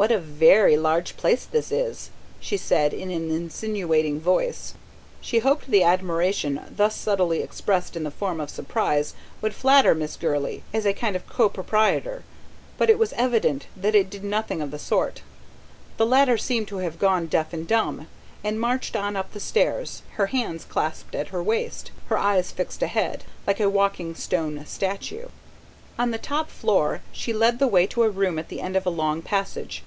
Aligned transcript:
"What 0.00 0.10
a 0.10 0.18
VERY 0.18 0.78
large 0.78 1.18
place 1.18 1.44
this 1.44 1.70
is!" 1.70 2.08
she 2.40 2.56
said 2.56 2.94
in 2.94 3.10
an 3.10 3.30
insinuating 3.30 4.18
voice. 4.18 4.72
She 5.20 5.40
hoped 5.40 5.66
the 5.70 5.82
admiration, 5.82 6.58
thus 6.74 6.96
subtly 6.96 7.42
expressed 7.42 7.96
in 7.96 8.04
the 8.04 8.10
form 8.10 8.40
of 8.40 8.48
surprise, 8.48 9.12
would 9.42 9.52
flatter 9.54 9.94
Mrs. 9.94 10.20
Gurley, 10.20 10.62
as 10.72 10.86
a 10.86 10.94
kind 10.94 11.16
of 11.16 11.28
co 11.28 11.50
proprietor; 11.50 12.22
but 12.78 12.88
it 12.88 12.98
was 12.98 13.12
evident 13.12 13.66
that 13.76 13.94
it 13.94 14.08
did 14.08 14.24
nothing 14.24 14.62
of 14.62 14.70
the 14.70 14.78
sort: 14.78 15.20
the 15.98 16.06
latter 16.06 16.38
seemed 16.38 16.68
to 16.68 16.78
have 16.78 16.98
gone 16.98 17.26
deaf 17.26 17.52
and 17.52 17.68
dumb, 17.68 18.06
and 18.42 18.58
marched 18.58 18.96
on 18.96 19.16
up 19.16 19.34
the 19.34 19.38
stairs, 19.38 20.00
her 20.12 20.28
hands 20.28 20.64
clasped 20.64 21.14
at 21.14 21.28
her 21.28 21.42
waist, 21.42 21.90
her 22.08 22.16
eyes 22.16 22.50
fixed 22.52 22.80
ahead, 22.82 23.24
like 23.46 23.60
a 23.60 23.68
walking 23.68 24.14
stone 24.14 24.64
statue. 24.64 25.26
On 25.98 26.10
the 26.10 26.16
top 26.16 26.48
floor 26.48 27.02
she 27.12 27.34
led 27.34 27.58
the 27.58 27.66
way 27.66 27.86
to 27.88 28.02
a 28.02 28.08
room 28.08 28.38
at 28.38 28.48
the 28.48 28.62
end 28.62 28.76
of 28.76 28.86
a 28.86 28.90
long 28.90 29.20
passage. 29.20 29.82